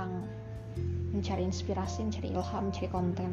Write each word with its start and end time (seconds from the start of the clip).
tentang 0.00 0.24
mencari 1.12 1.44
inspirasi 1.44 2.08
mencari 2.08 2.32
ilham 2.32 2.62
mencari 2.72 2.88
konten. 2.88 3.30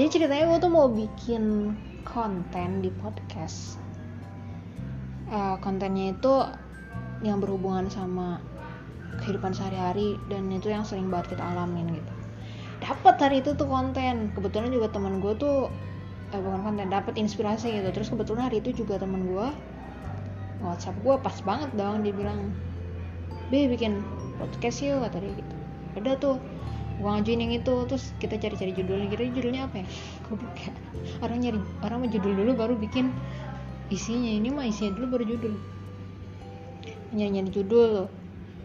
Jadi 0.00 0.08
ceritanya 0.08 0.44
gue 0.56 0.58
tuh 0.62 0.72
mau 0.72 0.88
bikin 0.88 1.76
konten 2.08 2.80
di 2.80 2.88
podcast. 3.04 3.76
Uh, 5.28 5.60
kontennya 5.60 6.16
itu 6.16 6.34
yang 7.20 7.44
berhubungan 7.44 7.92
sama 7.92 8.40
kehidupan 9.20 9.52
sehari-hari 9.52 10.16
dan 10.32 10.48
itu 10.48 10.72
yang 10.72 10.86
sering 10.86 11.12
banget 11.12 11.36
kita 11.36 11.44
alamin 11.44 11.92
gitu. 11.92 12.12
Dapat 12.80 13.20
hari 13.20 13.44
itu 13.44 13.52
tuh 13.52 13.68
konten. 13.68 14.32
Kebetulan 14.32 14.72
juga 14.72 14.88
teman 14.88 15.20
gue 15.20 15.36
tuh 15.36 15.68
eh, 16.32 16.40
bukan 16.40 16.64
konten 16.64 16.88
dapat 16.88 17.20
inspirasi 17.20 17.76
gitu. 17.76 17.92
Terus 17.92 18.08
kebetulan 18.08 18.48
hari 18.48 18.64
itu 18.64 18.72
juga 18.72 18.96
teman 18.96 19.28
gue 19.28 19.48
WhatsApp 20.64 20.96
gue 21.04 21.14
pas 21.20 21.36
banget 21.44 21.70
dong 21.78 22.02
dia 22.02 22.14
bilang 22.14 22.50
be 23.50 23.70
bikin 23.70 24.02
podcast 24.38 24.80
yuk 24.80 25.02
kata 25.04 25.18
dia 25.20 25.32
gitu. 25.34 25.54
Udah 25.98 26.14
tuh 26.16 26.36
gue 26.98 27.06
ngajuin 27.06 27.40
yang 27.46 27.52
itu 27.54 27.74
terus 27.86 28.14
kita 28.22 28.38
cari-cari 28.38 28.72
judulnya. 28.74 29.06
Kira 29.10 29.22
judulnya 29.30 29.62
apa 29.66 29.82
ya? 29.82 29.86
Ya 30.56 30.70
orang 31.22 31.38
nyari 31.42 31.58
orang 31.82 31.98
mau 32.02 32.08
judul 32.08 32.32
dulu 32.32 32.50
baru 32.54 32.74
bikin. 32.78 33.10
Isinya 33.90 34.30
ini 34.30 34.48
mah 34.54 34.64
isinya 34.64 34.94
dulu 34.96 35.18
baru 35.18 35.24
judul. 35.26 35.54
Nyari-nyari 37.12 37.50
judul. 37.50 38.06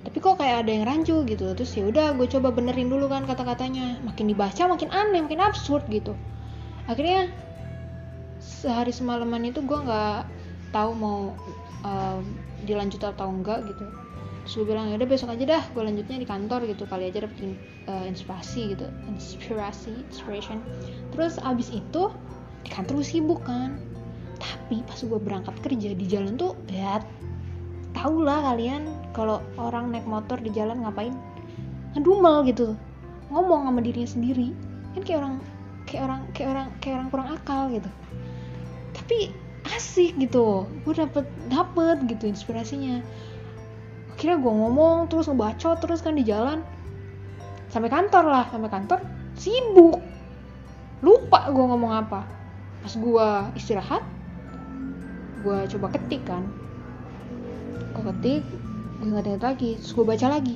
Tapi 0.03 0.17
kok 0.19 0.35
kayak 0.35 0.67
ada 0.67 0.71
yang 0.71 0.83
rancu 0.83 1.23
gitu. 1.25 1.55
Terus 1.55 1.71
ya 1.73 1.83
udah 1.87 2.13
gue 2.15 2.27
coba 2.27 2.51
benerin 2.53 2.87
dulu 2.91 3.09
kan 3.09 3.25
kata-katanya. 3.25 3.99
Makin 4.05 4.29
dibaca 4.29 4.63
makin 4.69 4.89
aneh 4.93 5.19
makin 5.23 5.41
absurd 5.41 5.87
gitu. 5.89 6.13
Akhirnya 6.85 7.31
sehari 8.43 8.91
semalaman 8.91 9.47
itu 9.47 9.63
gue 9.63 9.79
nggak 9.79 10.27
tahu 10.75 10.91
mau 10.97 11.31
uh, 11.87 12.19
dilanjut 12.67 12.99
atau 12.99 13.31
enggak 13.31 13.63
gitu 13.71 13.85
terus 14.43 14.59
gue 14.59 14.75
bilang 14.75 14.91
ya 14.91 14.99
udah 14.99 15.07
besok 15.07 15.31
aja 15.31 15.43
dah 15.47 15.63
gue 15.71 15.83
lanjutnya 15.87 16.19
di 16.19 16.27
kantor 16.27 16.67
gitu. 16.67 16.83
Kali 16.83 17.07
aja 17.07 17.23
dapet 17.23 17.55
uh, 17.87 18.03
inspirasi 18.03 18.75
gitu. 18.75 18.85
Inspirasi 19.07 20.03
inspiration. 20.11 20.59
Terus 21.15 21.39
abis 21.39 21.71
itu 21.71 22.11
di 22.67 22.69
kantor 22.69 22.99
gue 22.99 23.07
sibuk 23.07 23.39
kan. 23.47 23.79
Tapi 24.43 24.83
pas 24.83 24.99
gue 24.99 25.19
berangkat 25.19 25.55
kerja 25.63 25.95
di 25.95 26.05
jalan 26.05 26.35
tuh 26.35 26.59
ya 26.67 26.99
tau 27.95 28.19
lah 28.19 28.51
kalian 28.51 28.89
kalau 29.15 29.39
orang 29.55 29.95
naik 29.95 30.03
motor 30.03 30.35
di 30.35 30.51
jalan 30.51 30.83
ngapain? 30.83 31.15
Ngedumel 31.95 32.43
gitu. 32.51 32.75
Ngomong 33.31 33.71
sama 33.71 33.79
dirinya 33.79 34.09
sendiri. 34.11 34.51
Kan 34.91 35.01
kayak 35.07 35.19
orang 35.23 35.35
kayak 35.87 36.03
orang 36.03 36.21
kayak 36.35 36.49
orang 36.51 36.67
kayak 36.83 36.95
orang 36.99 37.09
kurang 37.15 37.29
akal 37.31 37.63
gitu. 37.71 37.89
Tapi 38.91 39.31
asik 39.71 40.19
gitu. 40.19 40.67
Gue 40.83 40.93
dapet 40.99 41.23
dapet 41.47 42.03
gitu 42.11 42.27
inspirasinya 42.27 42.99
akhirnya 44.13 44.37
gue 44.37 44.53
ngomong 44.53 45.09
terus 45.09 45.25
ngebaca 45.25 45.75
terus 45.81 46.05
kan 46.05 46.13
di 46.13 46.23
jalan. 46.23 46.61
Sampai 47.73 47.89
kantor 47.89 48.29
lah 48.29 48.45
sampai 48.53 48.69
kantor 48.69 49.01
sibuk. 49.33 49.97
Lupa 51.01 51.49
gue 51.49 51.65
ngomong 51.65 51.91
apa. 51.91 52.21
Pas 52.85 52.93
gue 52.93 53.27
istirahat 53.57 54.05
gue 55.43 55.57
coba 55.75 55.87
ketik 55.97 56.23
kan. 56.23 56.45
Gue 57.97 58.03
ketik 58.13 58.43
gue 59.03 59.19
inget 59.19 59.43
lagi 59.43 59.75
terus 59.81 59.91
gue 59.91 60.05
baca 60.05 60.27
lagi. 60.31 60.55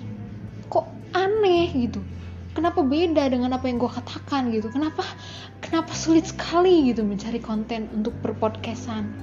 Kok 0.71 0.85
aneh 1.17 1.73
gitu? 1.75 1.99
Kenapa 2.55 2.81
beda 2.81 3.29
dengan 3.29 3.53
apa 3.53 3.69
yang 3.69 3.77
gue 3.77 3.91
katakan 3.91 4.49
gitu? 4.49 4.73
Kenapa 4.73 5.05
kenapa 5.61 5.93
sulit 5.93 6.25
sekali 6.25 6.89
gitu 6.89 7.05
mencari 7.05 7.37
konten 7.37 7.85
untuk 7.93 8.17
berpodcastan? 8.23 9.13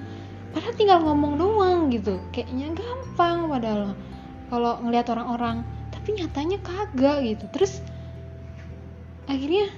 Padahal 0.55 0.75
tinggal 0.79 0.99
ngomong 1.03 1.35
doang 1.35 1.91
gitu. 1.91 2.23
Kayaknya 2.31 2.79
gampang 2.79 3.51
padahal 3.51 3.99
kalau 4.49 4.81
ngelihat 4.85 5.09
orang-orang 5.13 5.65
tapi 5.93 6.21
nyatanya 6.21 6.59
kagak 6.61 7.25
gitu. 7.25 7.45
Terus 7.55 7.81
akhirnya 9.25 9.73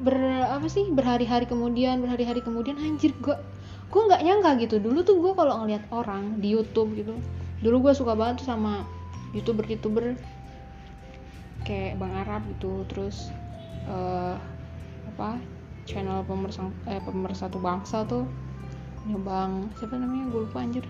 ber 0.00 0.16
apa 0.48 0.64
sih 0.70 0.88
berhari-hari 0.88 1.44
kemudian 1.44 2.00
berhari-hari 2.00 2.40
kemudian 2.40 2.78
anjir 2.80 3.12
gue 3.20 3.36
gue 3.90 4.02
nggak 4.06 4.22
nyangka 4.22 4.50
gitu. 4.62 4.76
Dulu 4.78 5.02
tuh 5.02 5.18
gue 5.18 5.32
kalau 5.34 5.64
ngeliat 5.64 5.84
orang 5.90 6.38
di 6.38 6.54
YouTube 6.54 6.94
gitu 6.94 7.18
dulu 7.60 7.88
gue 7.88 7.92
suka 7.92 8.16
banget 8.16 8.40
tuh 8.40 8.56
sama 8.56 8.88
youtuber 9.36 9.68
youtuber 9.68 10.16
kayak 11.68 12.00
bang 12.00 12.14
Arab 12.24 12.42
gitu. 12.56 12.84
Terus 12.88 13.28
uh, 13.90 14.40
apa 15.16 15.36
channel 15.84 16.22
pemersatu, 16.24 16.72
eh, 16.86 17.02
pemersatu 17.02 17.58
bangsa 17.60 18.06
tuh 18.08 18.24
bang 19.04 19.68
siapa 19.76 19.96
namanya? 19.98 20.30
Gue 20.32 20.40
lupa 20.48 20.62
anjir 20.64 20.84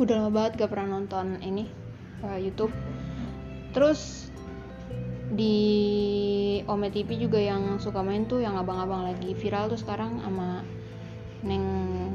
udah 0.00 0.16
lama 0.16 0.30
banget 0.32 0.64
gak 0.64 0.70
pernah 0.72 0.96
nonton 0.96 1.36
ini 1.44 1.68
uh, 2.24 2.40
YouTube. 2.40 2.72
Terus 3.76 4.32
di 5.30 5.56
Ome 6.66 6.90
TV 6.90 7.14
juga 7.20 7.38
yang 7.38 7.78
suka 7.78 8.02
main 8.02 8.26
tuh 8.26 8.42
yang 8.42 8.58
abang-abang 8.58 9.06
lagi 9.06 9.36
viral 9.36 9.70
tuh 9.70 9.78
sekarang 9.78 10.18
sama 10.24 10.66
Neng 11.46 11.64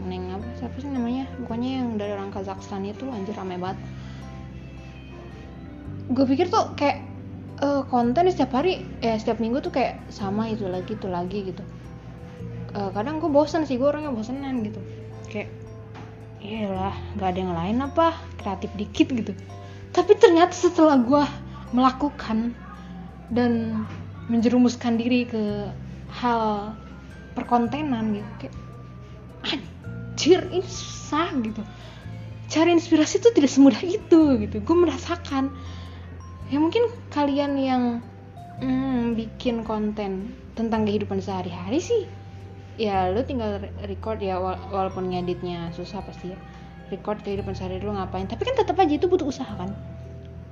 Neng 0.06 0.36
apa 0.36 0.46
siapa 0.60 0.76
sih 0.82 0.92
namanya? 0.92 1.30
Pokoknya 1.40 1.82
yang 1.82 1.96
dari 1.96 2.12
orang 2.14 2.34
Kazakhstan 2.34 2.84
itu 2.86 3.08
anjir 3.10 3.34
rame 3.38 3.56
banget. 3.58 3.80
Gue 6.12 6.26
pikir 6.28 6.52
tuh 6.52 6.76
kayak 6.78 7.02
uh, 7.64 7.82
konten 7.88 8.30
setiap 8.30 8.54
hari 8.54 8.86
ya 9.02 9.18
setiap 9.18 9.42
minggu 9.42 9.64
tuh 9.64 9.74
kayak 9.74 9.98
sama 10.12 10.52
itu 10.52 10.68
lagi 10.68 10.94
itu 10.94 11.08
lagi 11.10 11.54
gitu. 11.54 11.64
Uh, 12.76 12.92
kadang 12.92 13.24
gue 13.24 13.32
bosan 13.32 13.64
sih 13.64 13.80
gue 13.80 13.88
orangnya 13.88 14.12
bosenan 14.12 14.62
gitu. 14.62 14.78
Kayak 15.32 15.50
iyalah 16.44 16.96
nggak 17.16 17.30
ada 17.32 17.40
yang 17.40 17.56
lain 17.56 17.78
apa? 17.84 18.16
Kreatif 18.40 18.72
dikit 18.76 19.08
gitu. 19.12 19.34
Tapi 19.96 20.12
ternyata 20.20 20.52
setelah 20.52 21.00
gue 21.00 21.24
melakukan 21.72 22.52
dan 23.32 23.84
menjerumuskan 24.28 25.00
diri 25.00 25.26
ke 25.28 25.70
hal 26.12 26.74
perkontenan 27.36 28.16
gitu 28.16 28.32
kayak 28.40 28.56
anjir 29.46 30.40
ini 30.52 30.66
susah 30.66 31.30
gitu. 31.44 31.62
Cari 32.46 32.72
inspirasi 32.78 33.20
itu 33.20 33.30
tidak 33.34 33.52
semudah 33.52 33.84
itu 33.84 34.22
gitu. 34.42 34.58
Gue 34.62 34.78
merasakan 34.78 35.52
ya 36.50 36.62
mungkin 36.62 36.88
kalian 37.10 37.58
yang 37.58 37.84
hmm, 38.62 39.18
bikin 39.18 39.66
konten 39.66 40.32
tentang 40.56 40.88
kehidupan 40.88 41.20
sehari-hari 41.20 41.82
sih 41.82 42.08
ya 42.76 43.12
lu 43.12 43.24
tinggal 43.24 43.64
record 43.88 44.20
ya 44.20 44.40
walaupun 44.42 45.12
ngeditnya 45.12 45.72
susah 45.76 46.04
pasti. 46.04 46.36
Ya 46.36 46.40
record 46.94 47.22
kehidupan 47.26 47.58
sehari 47.58 47.82
lu 47.82 47.94
ngapain? 47.94 48.30
Tapi 48.30 48.42
kan 48.46 48.56
tetap 48.58 48.78
aja 48.78 48.94
itu 48.94 49.10
butuh 49.10 49.26
usaha 49.30 49.50
kan? 49.58 49.74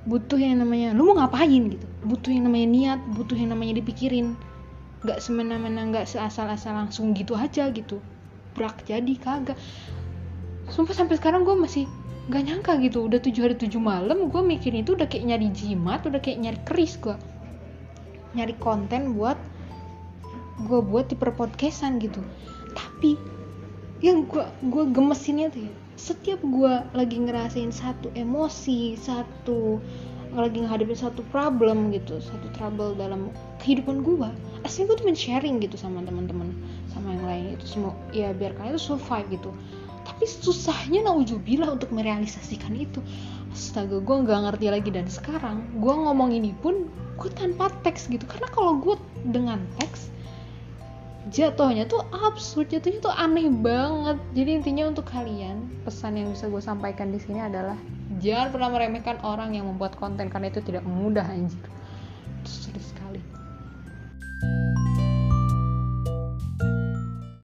Butuh 0.04 0.36
yang 0.36 0.60
namanya 0.60 0.92
lu 0.92 1.06
mau 1.08 1.16
ngapain 1.22 1.70
gitu? 1.70 1.86
Butuh 2.04 2.30
yang 2.34 2.50
namanya 2.50 2.66
niat 2.68 3.00
butuh 3.14 3.38
yang 3.38 3.54
namanya 3.54 3.78
dipikirin. 3.78 4.34
Nggak 5.06 5.18
semena-mena 5.22 5.88
nggak 5.88 6.06
seasal-asal 6.10 6.74
langsung 6.74 7.14
gitu 7.14 7.38
aja 7.38 7.70
gitu. 7.70 8.02
Brak 8.58 8.84
jadi 8.88 9.14
kagak. 9.20 9.58
Sumpah 10.72 10.96
sampai 10.96 11.20
sekarang 11.20 11.44
gue 11.44 11.54
masih 11.54 11.84
nggak 12.28 12.42
nyangka 12.44 12.72
gitu. 12.82 13.06
Udah 13.06 13.20
tujuh 13.22 13.46
hari 13.46 13.56
tujuh 13.56 13.78
malam 13.78 14.28
gue 14.28 14.42
mikirin 14.42 14.82
itu 14.82 14.96
udah 14.96 15.06
kayak 15.06 15.24
nyari 15.28 15.48
jimat 15.54 16.02
udah 16.02 16.20
kayak 16.20 16.40
nyari 16.40 16.60
keris 16.66 16.96
gue 16.98 17.16
nyari 18.34 18.54
konten 18.58 19.14
buat 19.14 19.38
gue 20.62 20.80
buat 20.82 21.10
di 21.10 21.16
perpodcastan 21.18 21.98
gitu. 21.98 22.22
Tapi 22.74 23.18
yang 24.02 24.28
gue 24.28 24.44
gue 24.70 24.84
gemesinnya 24.92 25.48
tuh 25.50 25.66
ya, 25.66 25.74
setiap 25.96 26.40
gue 26.44 26.72
lagi 26.92 27.16
ngerasain 27.18 27.72
satu 27.72 28.12
emosi 28.12 28.98
satu 29.00 29.80
lagi 30.34 30.66
ngadepin 30.66 30.98
satu 30.98 31.22
problem 31.30 31.94
gitu 31.94 32.18
satu 32.18 32.50
trouble 32.58 32.98
dalam 32.98 33.30
kehidupan 33.62 34.02
gue 34.02 34.18
asli 34.66 34.82
gue 34.82 34.98
tuh 34.98 35.06
men-sharing 35.06 35.62
gitu 35.62 35.78
sama 35.78 36.02
teman-teman 36.02 36.50
sama 36.90 37.14
yang 37.14 37.24
lain. 37.26 37.44
Itu 37.58 37.66
semua 37.66 37.92
ya 38.10 38.34
biar 38.34 38.56
kalian 38.58 38.74
tuh 38.74 38.96
survive 38.96 39.28
gitu. 39.30 39.50
Tapi 40.04 40.24
susahnya 40.28 41.04
naujubillah 41.04 41.74
untuk 41.74 41.92
merealisasikan 41.92 42.76
itu. 42.76 43.00
Astaga 43.54 44.00
gue 44.00 44.16
nggak 44.24 44.40
ngerti 44.50 44.66
lagi. 44.68 44.90
Dan 44.92 45.06
sekarang 45.08 45.64
gue 45.80 45.94
ngomong 45.94 46.32
ini 46.32 46.52
pun 46.60 46.88
gue 47.16 47.30
tanpa 47.32 47.72
teks 47.82 48.08
gitu. 48.08 48.24
Karena 48.24 48.48
kalau 48.52 48.80
gue 48.80 48.96
dengan 49.28 49.60
teks 49.80 50.13
jatuhnya 51.34 51.90
tuh 51.90 52.06
absurd 52.14 52.70
jatuhnya 52.70 53.02
tuh 53.02 53.10
aneh 53.10 53.50
banget. 53.50 54.22
Jadi 54.38 54.50
intinya 54.62 54.84
untuk 54.86 55.10
kalian 55.10 55.66
pesan 55.82 56.14
yang 56.14 56.30
bisa 56.30 56.46
gue 56.46 56.62
sampaikan 56.62 57.10
di 57.10 57.18
sini 57.18 57.42
adalah 57.42 57.74
jangan 58.22 58.54
pernah 58.54 58.70
meremehkan 58.70 59.18
orang 59.26 59.58
yang 59.58 59.66
membuat 59.66 59.98
konten 59.98 60.30
karena 60.30 60.48
itu 60.48 60.62
tidak 60.62 60.86
mudah 60.86 61.26
anjir. 61.26 61.58
Sulit 62.46 62.86
sekali 62.86 63.18